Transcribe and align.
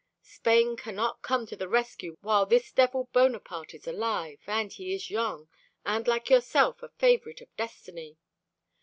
Spain 0.23 0.75
cannot 0.75 1.21
come 1.21 1.45
to 1.45 1.55
the 1.55 1.67
rescue 1.69 2.17
while 2.21 2.47
this 2.47 2.71
devil 2.71 3.07
Bonaparte 3.13 3.75
is 3.75 3.85
alive, 3.85 4.39
and 4.47 4.73
he 4.73 4.95
is 4.95 5.11
young, 5.11 5.47
and 5.85 6.07
like 6.07 6.27
yourself 6.27 6.81
a 6.81 6.89
favorite 6.89 7.39
of 7.39 7.55
destiny. 7.55 8.17